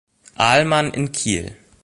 [0.37, 1.55] Ahlmann" in Kiel.